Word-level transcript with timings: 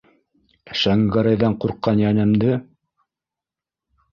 Шәңгәрәйҙән 0.83 1.57
ҡурҡҡан 1.65 2.01
йәнемде?! 2.05 2.59